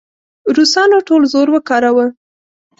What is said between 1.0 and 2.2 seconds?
ټول زور وکاراوه.